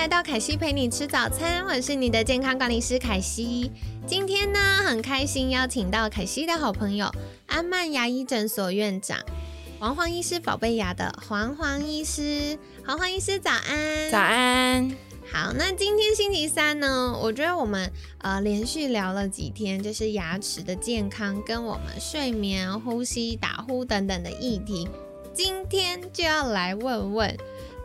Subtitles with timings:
[0.00, 3.70] 来到凯西陪你吃早餐，我是你的健康管理师凯西。
[4.06, 7.12] 今天呢，很开心邀请到凯西的好朋友
[7.46, 9.18] 安曼牙医诊所院长
[9.78, 12.58] 黄黄医师宝贝牙的黄黄医师。
[12.82, 14.90] 黄黄医师早安，早安。
[15.30, 24.88] 好，那今天星期三呢，我觉得我们呃连续聊了几天，就是牙齿的健康跟我们睡眠、呼吸、打呼等等的议题。
[25.34, 27.36] 今天就要来问问，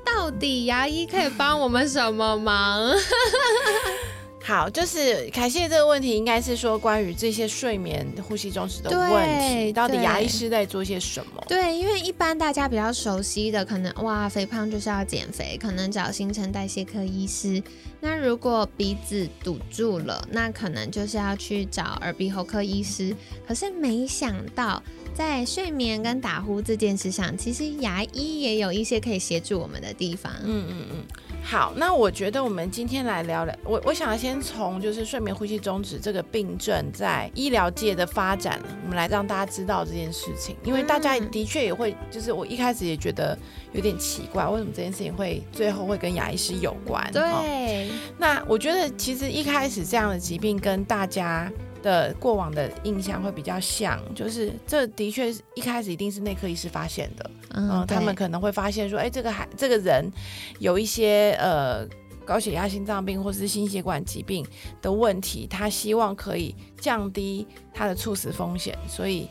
[0.06, 2.94] 到底牙医可以帮我们什么忙？
[4.46, 11.44] 好，就是凯西这个问题，应该是说关于这些睡眠、呼吸中止的问题，到底牙医师在做些什么？
[11.48, 17.60] 对，因为一般大家比较熟悉的，可能哇，肥胖就是要减肥，可能找新陈代谢科医师。
[18.00, 23.16] 那如果鼻子堵住了，那可能就是要去找耳鼻喉科医师。
[23.48, 24.84] 可是没想到，
[25.16, 30.32] 在睡眠跟打呼这件事上，其实牙医也有一些可以协助我们的地方。
[30.44, 31.04] 嗯嗯嗯。
[31.48, 43.38] 好，那我觉得我们今天来聊聊，我我想要先从就是睡眠呼吸中止这个病症在医疗界的发展，我们来让大家知道这件事情，因为大家的确也会，就是我一开始也觉得
[43.74, 47.08] 有点奇怪，为什么这件事情会最后会跟牙医师有关？
[47.14, 51.48] 对，那我觉得其实一开始这样的疾病跟大家。
[51.86, 60.12] 的过往的印象会比较像，就是这的确一开始一定是内科医师发现的，嗯，他们可能会发现说，哎，这个孩这个人
[60.58, 61.88] 有一些呃
[62.26, 64.44] 高血压、心脏病或者是心血管疾病
[64.82, 69.30] 的问题，他希望可以降低他的猝死风险，所以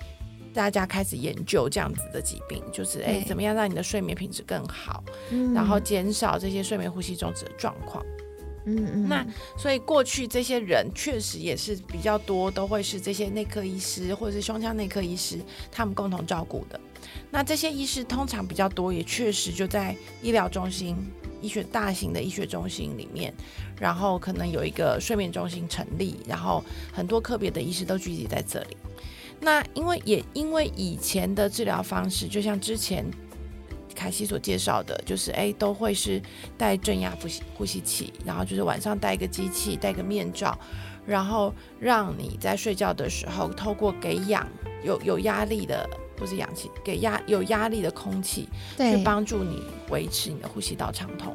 [0.54, 5.02] 大家开始研究这样子的疾病，就是哎，怎么样让你的睡眠品质更好，
[5.52, 8.00] 然后减少这些睡眠呼吸中止的状况。
[8.66, 9.26] 嗯，那
[9.58, 15.38] 所以过去这些人确实也是比较多，都会是这些内科医师或者是胸腔内科医师
[15.70, 16.80] 他们共同照顾的。
[17.30, 20.96] 那这些医师通常比较多，也确实就在医疗中心、
[21.42, 23.34] 医学大型的医学中心里面，
[23.78, 28.76] 然后可能有一个睡眠中心成立，然后很多科别的医师都聚集在这里。
[29.40, 33.04] 那因为也因为以前的治疗方式，就像之前。
[33.94, 36.20] 凯西所介绍的，就是哎，都会是
[36.58, 40.58] 带正压呼吸呼吸器，然后就是晚上戴一个机器，戴个面罩，
[41.06, 44.46] 然后让你在睡觉的时候，透过给氧
[44.82, 51.34] 有有压力的，不是氧气，给压有压力的空气，去帮助你维持你的呼吸道畅通。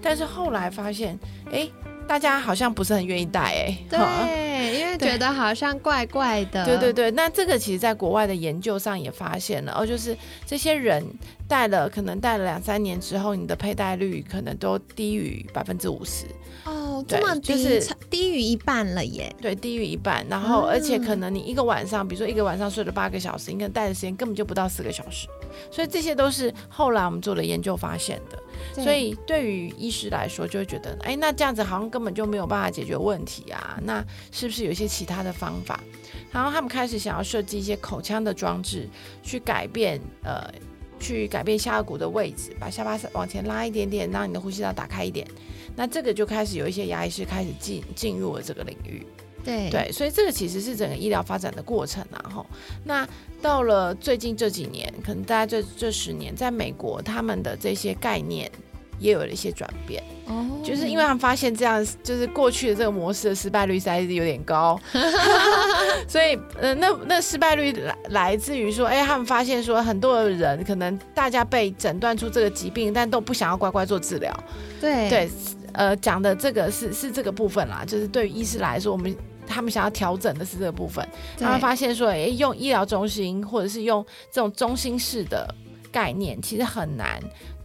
[0.00, 1.18] 但是后来发现，
[1.52, 1.68] 哎。
[2.08, 6.64] 大家好像不是很愿意戴哎，对，因为觉得好像怪怪的。
[6.64, 10.16] 对对对，那这个其实在国外的研究上也发现了，哦，就是
[10.46, 11.04] 这些人
[11.46, 16.24] 戴了，可能戴了两三年之后，你的佩戴率可能都低于百分之五十。
[16.64, 19.30] 哦，这么低，就是低于一半了耶。
[19.40, 25.28] 对，低于一半，然后而且可能你一个晚上，比如说一个晚上睡了八个小时，你可能戴的时间根本就不到四个小时。
[25.70, 35.80] 所以这些都是后来我们做了研究发现的，所以对于医师来说，就会觉得，哎，那这样子好像根本就没有办法解决问题啊，那是不是有一些其他的方法？
[36.30, 38.88] 然后他们开始想要设计一些口腔的装置，
[39.22, 40.52] 去改变，呃，
[41.00, 45.26] 去改变下颚骨的位置，把下巴往前拉一点点，让你的呼吸道打开一点。
[45.74, 49.06] 那这个就开始有一些牙医师开始进进入了这个领域。
[49.44, 52.44] 对对，所以这个其实是整个医疗发展的过程啊，哈。
[52.84, 53.08] 那
[53.40, 58.50] 到了最近这几年，可能大家这这十年，在美国，他们的这些概念
[58.98, 60.02] 也有了一些转变。
[60.26, 64.78] 哦，就是因为他们发现这样，就是过去的这个模式的失败率实在是有点高，
[66.06, 74.30] 所以，呃，那那失败率来来自于说，哎，他们发现说，很多的人可能大家被诊断出这个疾病，但都不想要乖乖做治疗。
[74.80, 75.30] 对对，
[75.72, 79.16] 呃，讲的这个是是这个部分啦，就是对于医师来说，我们。
[79.48, 81.06] 他们想要调整的是这个部分，
[81.38, 85.52] 他们发现说，哎，用医疗中心或者是用这种中心式的
[85.90, 87.18] 概念，其实很难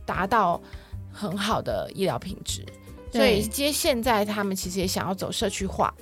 [0.06, 0.60] 达到
[1.12, 2.66] 很好的医疗品质。
[3.12, 5.94] 所以，接现在他们其实也想要走社区化。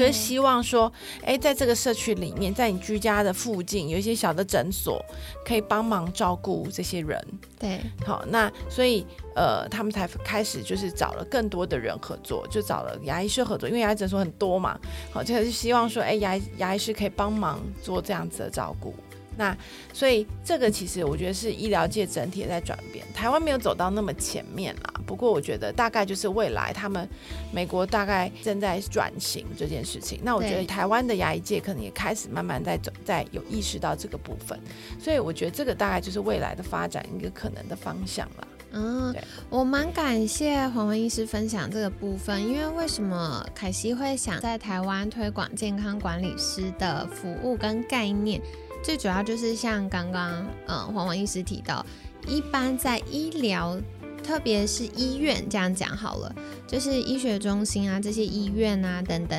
[0.00, 0.90] 哦，就是希望说，
[1.22, 5.04] 哎，在这个社区里面，在你居家的附近，有一些小的诊所，
[5.44, 7.22] 可以帮忙照顾这些人。
[7.58, 14.78] 对，好，那所以，呃，他们才开始就是找了更多的人合作，就找了牙医师合作，因为牙医诊所很多嘛。
[15.12, 18.94] 好，就是希望说，哎，牙牙医师可以帮忙做这样子的照顾。
[19.36, 19.56] 那
[19.92, 24.94] 所以这个其实我觉得是医疗界整体在转变，台湾没有走到那么前面啦。
[25.06, 27.08] 不过我觉得大概就是未来他们
[27.52, 30.20] 美国大概正在转型这件事情。
[30.22, 34.58] 那我觉得台湾的牙医界可能也开始慢慢在走，在有意识到这个部分。
[34.98, 38.48] 所以我觉得这个大概就是未来的发展一个可能的方向了。
[38.72, 39.12] 嗯，
[39.48, 48.40] 我蛮感谢黄文医师分享这个部分，因为为什么凯西会想在台湾推广健康管理师的服务跟概念？
[48.82, 51.84] 最主要就是像刚刚嗯黄文医师提到，
[52.26, 53.80] 一般在医疗，
[54.22, 56.34] 特别是医院这样讲好了，
[56.66, 59.38] 就是医学中心啊这些医院啊等等，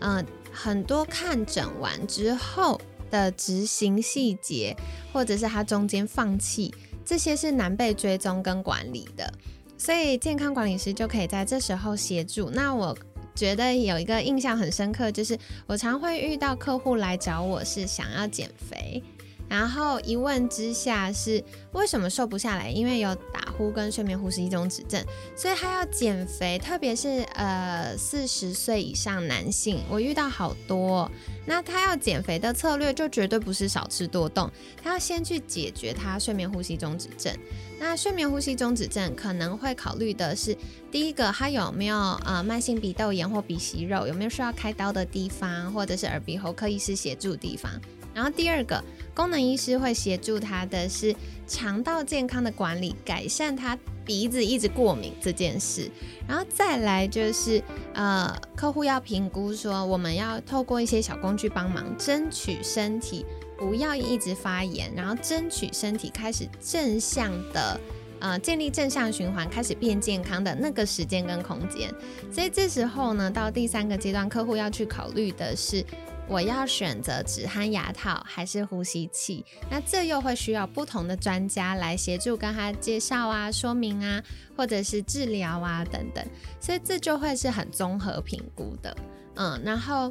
[0.00, 4.76] 嗯，很多看诊完之后的执行细节，
[5.12, 6.74] 或者是他中间放弃。
[7.06, 9.30] 这些是难被追踪跟管理的，
[9.76, 12.48] 所以健康管理师就可以在这时候协助。
[12.48, 12.96] 那我
[13.34, 19.02] 觉得有一个印象很深刻，就是我常会遇到客户来找我是想要减肥。
[19.46, 22.70] 然后一问之下是为什么瘦不下来？
[22.70, 25.04] 因为有打呼跟睡眠呼吸中止症，
[25.36, 26.58] 所以他要减肥。
[26.58, 31.10] 特别是呃四十岁以上男性，我遇到好多。
[31.44, 34.50] 那他要减肥的策略就绝对不是少吃多动，
[34.82, 37.30] 他要先去解决他睡眠呼吸中止症。
[37.78, 40.56] 那睡眠呼吸中止症可能会考虑的是，
[40.90, 47.70] 第一个他有没有呃慢性鼻窦炎或鼻息肉，有没有需要开刀的地方，或者是耳鼻喉科医师协助地方。
[48.14, 48.82] 然后第二个。
[49.14, 51.14] 功能医师会协助他的是
[51.46, 55.88] 肠道健康的管理，改善他鼻子一直过敏这件事。
[56.26, 57.62] 然后再来就是，
[57.92, 63.24] 呃，客户要评估说，我们要透过一些小工具帮忙，争取身体
[63.56, 67.80] 不要一直发炎，然后争取身体开始正向的，
[68.20, 71.92] 呃，建立正向循环，开始变健康的那个时间跟空间。
[72.32, 75.84] 所以这时候呢，到第三个阶段，客户要去考虑的是。
[76.26, 79.44] 我要选择止鼾牙套还是呼吸器？
[79.70, 84.22] 那这又会需要不同的专家来协助跟他介绍啊、说明啊，
[84.56, 86.26] 或者是治疗啊等等，
[86.58, 88.96] 所以这就会是很综合评估的。
[89.34, 90.10] 嗯，然后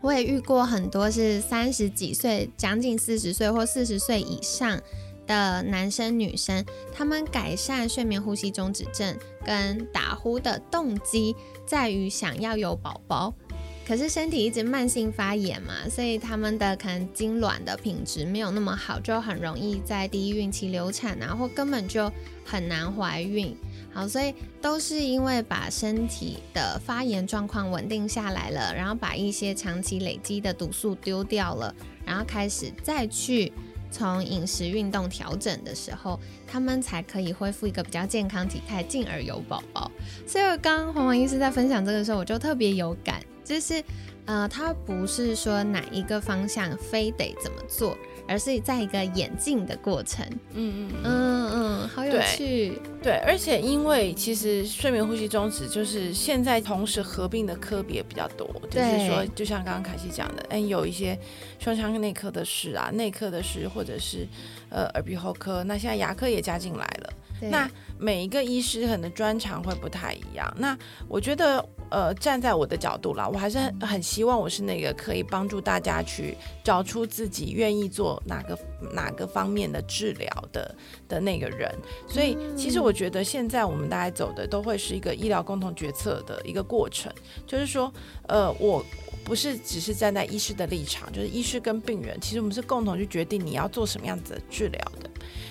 [0.00, 4.80] 我也遇过很多是三十几岁、将近四十岁或四十岁以上
[5.26, 11.34] 的男生女生，他们改善睡眠呼吸中止症跟打呼的动机
[11.66, 13.34] 在于想要有宝宝。
[13.86, 22.12] 可是身体一直慢性发炎嘛，所以他们的可能精卵的品质没有那么好，就很容易在第一孕期流产啊，或根本就
[22.44, 23.56] 很难怀孕。
[23.92, 31.74] 好，所以都是因为把身体的发炎状况稳定下来了，然后把一些长期累积的毒素丢掉了，
[32.04, 33.52] 然后开始再去
[33.90, 39.90] 从饮食、运动调整的时候，他们才可以恢复一个比较健康体态，进而有宝宝。
[40.26, 43.20] 所以刚刚黄黄医师在分享这个时候，我就特别有感。
[43.42, 43.82] 就是，
[44.26, 47.96] 呃，他不是说哪一个方向非得怎么做，
[48.28, 50.22] 而是在一个演进的过程。
[50.52, 52.78] 嗯嗯嗯嗯，好有趣。
[53.08, 61.18] 对，而且因为其实睡眠呼吸中止就是现在同时合并的科别比较多，就是说，就像刚刚凯西讲的，嗯，有一些
[61.58, 64.28] 胸腔内科的事啊，内科的事，或者是
[64.68, 67.12] 呃耳鼻喉科，那现在牙科也加进来了。
[67.40, 70.52] 那每一个医师可能专长会不太一样。
[70.56, 70.76] 那
[71.08, 78.58] 我觉得，呃，站在我的角度啦，我还是很很希望我是那个可以帮助大家去找出自己愿意做哪个
[78.92, 80.74] 哪个方面的治疗的
[81.08, 81.74] 的那个人。
[82.06, 87.12] 所以，其实我觉得现在我们大家走的都会是一个医疗共同决策的一个过程，
[87.46, 87.92] 就是说，
[88.28, 88.84] 呃，我
[89.24, 95.07] 不是只是站在医师的立场，就是医师跟病人，其实我们是共同去决定你要做什么样子的治疗的。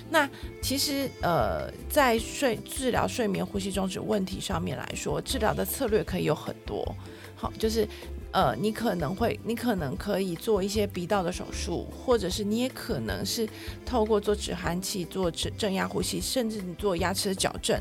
[0.10, 0.30] 那
[0.62, 6.96] 其实呃，在睡治疗睡眠呼吸中止问题上面来说，治疗的策略可以有很多。
[7.36, 7.88] 好，就是
[8.32, 13.48] 呃，你可能会，你可能可以做一些鼻道的手术，或者是你也可能是
[13.86, 17.80] 透过做止鼾器、做正正压呼吸，甚至你做牙齿的矫正。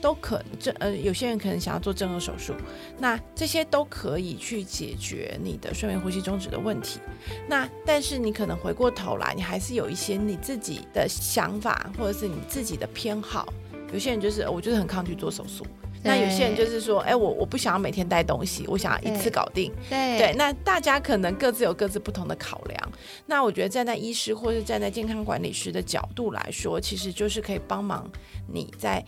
[0.00, 2.54] 都可正呃，有些人可能想要做正颌手术，
[2.98, 7.00] 那这些都可以去解决你的睡眠呼吸中止的问题。
[7.48, 13.52] 那但是你可能回过头来，你还是有一些你自己的想法，或者是你自己的偏好。
[13.92, 15.66] 有些人就是我就是很抗拒做手术，
[16.02, 19.72] 那有些人就是说，哎，我我不想要每天带东西，我想要一次搞定。
[19.88, 22.92] 对对，那大家可能各自有各自不同的考量。
[23.24, 28.10] 那我觉得站在医师或是站在健康管理师的角度来说，其实就是可以帮忙
[28.46, 29.02] 你在。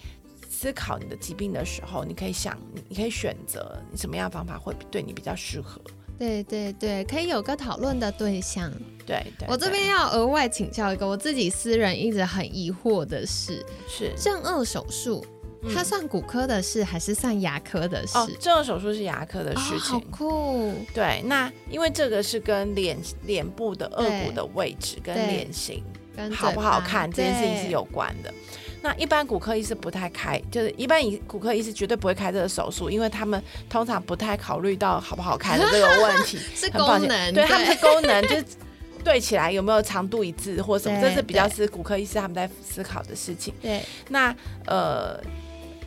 [0.61, 5.81] 思考你的疾病的时候，你可以想，你你可以选择你什么样的方法会对你比较适合。
[6.19, 8.71] 对对对，可以有个讨论的对象。
[9.07, 15.25] 对对，我这边要额外请教一个我自己私人一直很疑惑的事，是正颚手术
[15.73, 18.19] 它算骨科的事还是算牙科的事？
[18.19, 19.99] 哦，这个手术是牙科的事情。
[19.99, 20.75] 好酷。
[20.93, 25.83] 对，那因为这个是跟脸脸部的颚骨的位置跟脸型
[26.35, 28.31] 好不好看这件事情是有关的。
[28.83, 36.39] 那一般骨科医师不太开，就是一般以骨科医师绝对不会开这个手术，因为他们通常不太考虑到好不好开的这个问题。
[36.57, 38.45] 是功能，对他们是功能，就是
[39.05, 43.53] 对起来有没有长度一致或什么，这是比较是骨科医师他们在思考的事情。
[43.61, 44.35] 对，那
[44.67, 45.21] 呃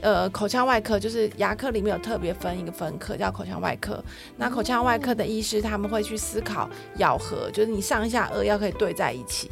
[0.02, 4.04] 呃，口腔外科就是牙科里面有特别分一个分科叫口腔外科。
[4.38, 9.50] 那口腔外科的医师他们会去思考咬合，就是你上下颚要可以对在一起。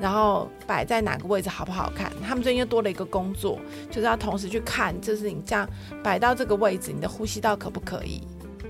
[0.00, 2.12] 然后摆在哪个位置好不好看？
[2.22, 3.58] 他们最近又多了一个工作，
[3.90, 5.68] 就是要同时去看，就是你这样
[6.02, 8.22] 摆到这个位置，你的呼吸道可不可以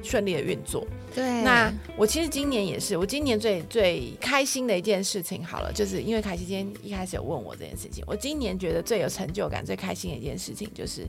[0.02, 0.86] 顺利的运作？
[1.14, 1.42] 对。
[1.42, 11.06] 那我其实今年也是，我今年最最开心的一件事情，好了，就是因为凯西今天一开始有问我这件事情，我今年觉得最有成就感、最开心的一件事情，就是，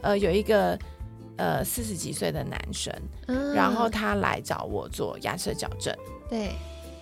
[0.00, 0.78] 呃，有一个
[1.36, 2.90] 呃四十几岁的男生，
[3.54, 5.94] 然后他来找我做牙齿矫正，
[6.30, 6.52] 对。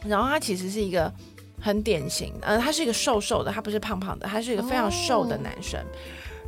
[0.04, 1.12] 然后他其实是一个。
[1.60, 5.80] 很典型，呃，他是一个瘦瘦的，他不是胖胖的，他是一个非常瘦的男生。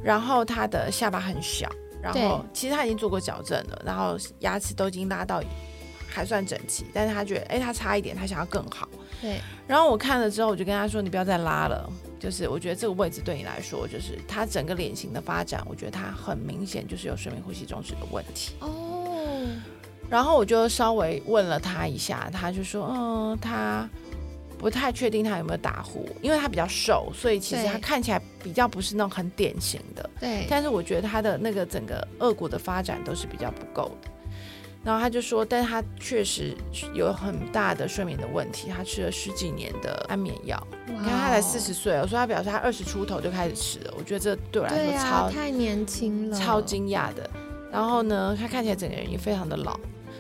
[0.01, 1.69] 然后他的下巴很小，
[2.01, 5.43] 然后其实他已经做过矫正了，然后牙齿都已经拉到
[6.09, 8.89] 还算整齐，但是他觉得，哎，他差一点，他想要更好。
[9.21, 9.41] 对。
[9.67, 18.55] 然后我看了之后，我就跟他说，你不要再拉了，就是我觉得这个位置对你来说，就是他整个脸型的发展，我觉得他很明显就是有睡眠呼吸中止的问题。
[18.61, 19.45] 哦。
[20.09, 23.89] 然后我就稍微问了他一下，他就说，嗯，他。
[24.59, 30.11] 不太确定他有没有打呼，因为他比较瘦，所以其实他看起来比较不是那种很典型的。
[30.21, 30.47] 对。
[30.51, 34.11] 但是我觉得他的那个整个颚骨的发展都是比较不够的。
[34.85, 36.57] 然后他就说，但是他确实
[36.95, 40.57] 有很大的睡眠的问题，他吃了十几年的安眠药。
[40.87, 47.29] 你看他才四十岁，我说他表示他二十出头就开始吃了，我觉得这对我来说超太年轻了，超惊讶的。
[47.71, 49.79] 然后呢，他看起来整个人也非常的老，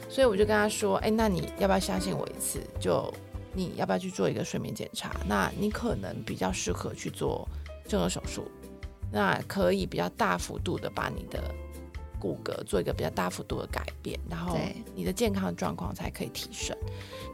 [0.08, 2.60] 所以我就跟他说，哎，那你要不要相信我一次？
[2.80, 3.10] 就
[3.58, 5.10] 你要不要去做一个睡眠检查？
[5.26, 7.48] 那你可能比较适合去做
[7.88, 8.44] 正颌手术，
[9.10, 11.42] 那可以比较大幅度的把你的
[12.20, 14.56] 骨骼做一个比较大幅度的改变，然后
[14.94, 16.76] 你的健康状况才可以提升。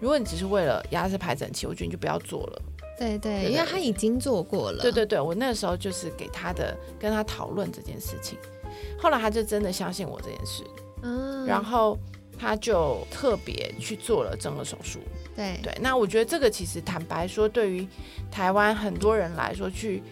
[0.01, 2.63] 如果你只是为了牙齿排整齐，我觉得你就不要做了。
[2.99, 4.81] 对对，因为他已经做过了。
[4.81, 8.39] 对对对，我那时候就是给他的跟他讨论这件事情，
[8.99, 10.63] 后来他就真的相信我这件事，
[11.03, 11.99] 嗯，然后
[12.39, 15.01] 他就特别去做了正颌手术。
[15.37, 17.87] 对对，那我觉得这个其实坦白说，对于
[18.31, 20.03] 台湾很多人来说，去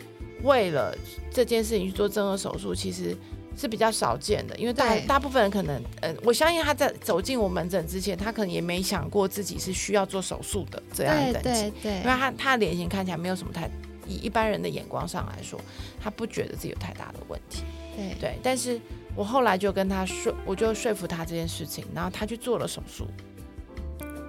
[0.43, 0.97] 为了
[1.31, 3.17] 这件事情去做正颌手术，其实
[3.57, 4.57] 是比较少见的。
[4.57, 13.71] 因为大大部分人可能，呃，我相信他在走进我门诊之前，他可能也没想过自己是需要做手术的这样的等级，因为他他的脸型看起来没有什么太，
[14.09, 15.61] 以一般人的眼光上来说，
[16.03, 17.63] 他不觉得自己有太大的问题。
[17.95, 18.81] 对对，但是
[19.15, 23.07] 我后来就跟他说，我就说服他这件事情，然后他去做了手术。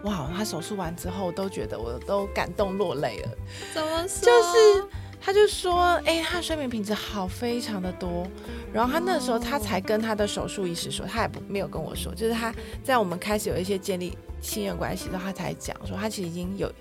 [0.04, 3.30] 哇，他手术完之后都觉得我都感动落泪了。
[3.74, 4.26] 怎么说？
[4.26, 4.88] 就是
[5.22, 8.28] 他就说，哎，他睡眠品质好非常的多。
[8.74, 16.72] 然后他那时候他才跟他的手术医师说，他也不没有跟我说，就是他在我们开始有一些建立信任关系之后，他才讲说他其实已经有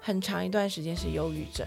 [0.00, 1.66] 很长一段时间是忧郁症，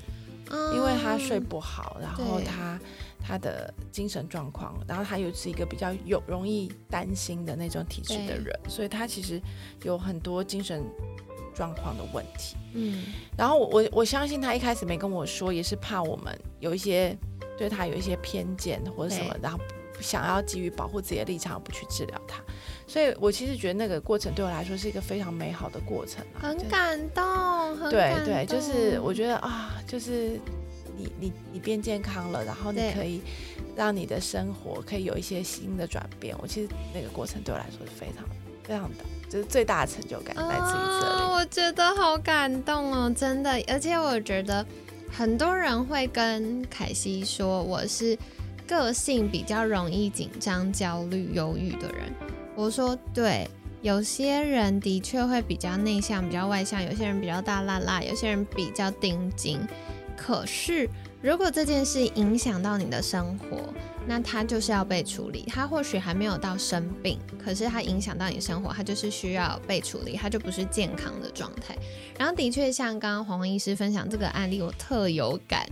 [0.73, 2.79] 因为他睡不好，然后他。
[3.21, 9.39] 他的精神状况，然后他又是一个比较有容易担心的那种体质的人，所以他其实
[9.83, 10.83] 有很多精神
[11.53, 12.57] 状况的问题。
[12.73, 13.05] 嗯，
[13.37, 17.15] 然后我我我相信他一开始没跟我说，也是怕我们有一些
[17.57, 19.59] 对他有一些偏见或者什么，然后
[19.99, 22.41] 想要基于保护自己的立场不去治疗他。
[22.87, 27.23] 所以我其实觉得那个过程对我来说是一个非常美好的过程，很感动，
[27.77, 30.39] 很对对，就是我觉得啊，就是。
[31.01, 33.21] 你你你变健康了，然后你可以
[33.75, 36.35] 让你的生活可以有一些新的转变。
[36.39, 38.25] 我其实那个过程对我来说是非常
[38.63, 41.33] 非常的，就是最大的成就感来自于这里。
[41.33, 43.51] 我觉得好感动哦，真的。
[43.67, 44.65] 而且我觉得
[45.11, 48.17] 很多人会跟凯西说，我是
[48.67, 52.13] 个性比较容易紧张、焦虑、忧郁的人。
[52.55, 53.49] 我说对，
[53.81, 59.59] 有些人的确会比较内向、比较外向，有些人比较大辣辣，有些人比较钉钉。
[60.23, 60.87] 可是，
[61.19, 63.73] 如果这件事影响到你的生活，
[64.07, 65.45] 那它就是要被处理。
[65.47, 71.75] 它或许还没有到生病，可是它影响到你生活，它就是需要被处理，它就不是健康的状态。
[72.19, 75.67] 然后，的确像刚刚黄黄医师分享这个案例，我特有感，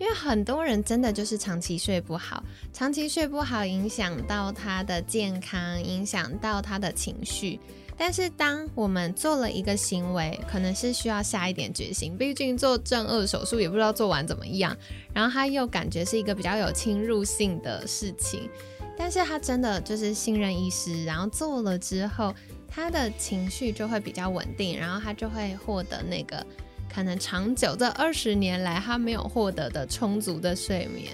[0.00, 2.42] 因为很多人真的就是长期睡不好，
[2.72, 7.60] 长期睡不好影响到他的健康，影响到他的情绪。
[7.96, 14.76] 但是当我们做了一个行为，可能是需要下一点决心，毕竟做正颚手术也不知道做完怎么样，
[15.14, 18.48] 然后他又感觉是一个比较有侵入性的事情，
[18.96, 22.34] 但是他真的就是信任医师，然后做了之后，
[22.68, 26.44] 他的情绪就会比较稳定，然后他就会获得那个。
[26.94, 31.10] 可能长久这二十年来，他没有获得的充足的睡眠，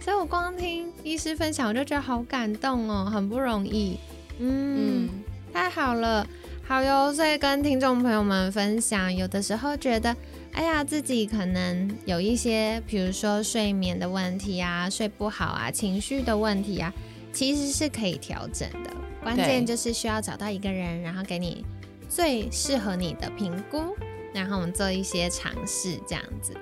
[0.00, 3.98] 所以我光听医师分享，我就觉得好感动哦，很不容易。
[4.38, 5.06] 嗯，
[5.52, 6.26] 太好了，
[6.66, 7.12] 好哟。
[7.12, 10.14] 所以跟听众朋友们分享，有的时候觉得，
[10.52, 16.92] 哎呀，自己可能有一些，比如说睡眠的问题啊，睡不好啊，情绪的问题啊，
[17.32, 18.90] 其实是可以调整的。
[19.22, 21.64] 关键就是需要找到一个人，然后给你
[22.08, 23.96] 最适合你的评估。
[24.34, 26.54] 然后我们做一些尝试，这样子。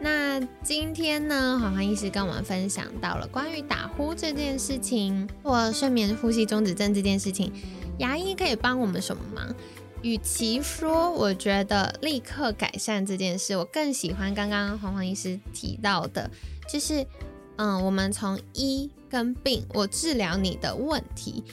[0.00, 7.52] 那今天呢，黄黄医师跟我们分享到了关于打呼这件事情，或睡眠呼吸中止症这件事情，
[8.02, 9.54] 牙医可以帮我们什么忙？
[10.02, 16.28] 与其说我觉得立刻改善这件事，我更喜欢刚刚黄黄医师提到的，
[16.68, 17.06] 就是
[17.54, 21.44] 嗯，我们从医跟病，我治疗你的问题，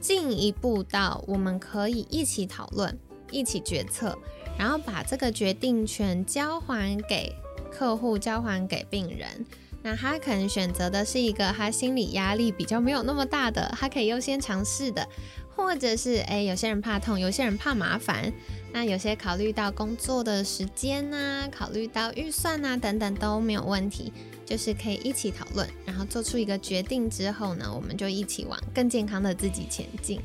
[0.00, 2.98] 进一步到我们可以一起讨论，
[3.30, 4.16] 一起决策。
[4.58, 7.34] 然后把这个决定权交还给
[7.70, 9.44] 客户，交还给病人。
[9.82, 15.08] 那他可能选择的是一个他心理压力比较没有那么大的，他可以优先尝试的，
[15.54, 18.32] 或者是诶，有些人怕痛，有些人怕麻烦。
[18.72, 24.10] 那有些考虑到工作的时间呐，考虑到预算呐等等都没有问题，
[24.46, 30.18] 就是可以一起讨论，然后做出一个决定之后呢，我们就一起往更健康的自己前进。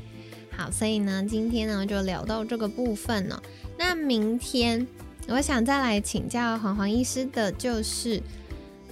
[0.50, 3.42] 好，所以呢，今天呢就聊到这个部分了。
[3.76, 4.86] 那明天
[5.28, 8.20] 我想再来请教黄黄医师的，就是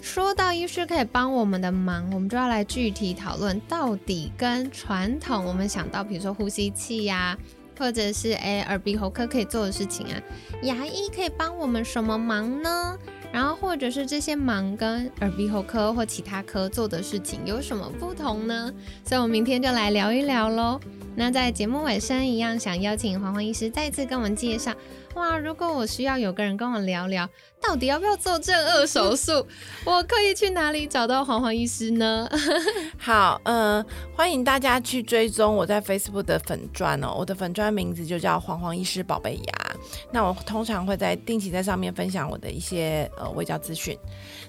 [0.01, 7.37] 说到医师可以帮我们的忙，我们就要来具体讨论，到底跟传统我们想到，比如说呼吸器呀，
[7.79, 10.23] 或者是诶耳鼻喉科可以做的事情啊，
[10.63, 12.97] 牙医可以帮我们什么忙呢？
[13.33, 18.73] 然后或者是这些忙跟耳鼻喉科或其他科做的事情有什么不同呢？
[19.05, 20.81] 所以，我们明天就来聊一聊喽。
[21.17, 24.73] 那在节目尾声一样，想邀请黄黄医师再次跟我们介绍。
[25.15, 27.27] 哇，如果我需要有个人跟我聊聊，
[27.59, 29.47] 到底要不要做正颚手术，
[29.87, 32.29] 我可以去哪里找到黄黄医师呢？
[33.01, 33.83] 好，嗯，
[34.15, 39.77] 欢迎大家去追踪我在 Facebook 的粉砖哦，我的粉砖名字就叫黄黄医师宝贝牙。
[40.13, 43.97] 那我通常会在定期在上面分享我的一些呃微教资讯。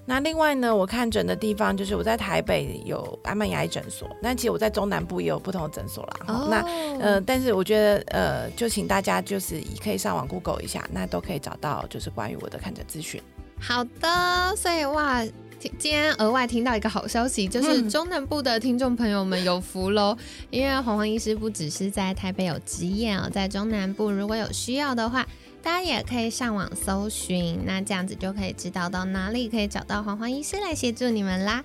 [0.05, 6.47] 那另外呢，我看诊的地方就是我在台北有安曼牙医诊所，那其实我在中南部也有不同的诊所啦。
[6.49, 6.56] 那
[6.99, 13.21] 呃，但是我觉得呃，就请大家就是可以上网 Google 一下，那都可以找到就是关于我的看诊资讯。
[13.59, 15.25] 好的，所以哇，
[15.59, 20.17] 今天额外听到一个好消息，就是中南部的听众朋友们有福喽，
[20.49, 25.25] 因为黄黄医师不只是在台北有职业哦，在中南部如果有需要的话。
[25.63, 31.61] 大家也可以上网搜寻，那这样子就可以知道到哪里可以找到黄黄医师来协助你们啦。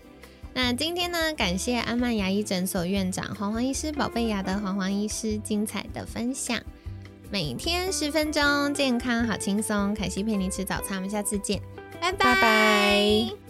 [0.54, 6.60] 那今天呢，感谢安曼牙医诊所院长黄黄医师、宝贝牙的黄黄医师精彩的分享。
[7.30, 9.94] 每天十分钟，健康好轻松。
[9.94, 11.60] 凯西陪你吃早餐，我们下次见，
[12.00, 13.41] 拜拜。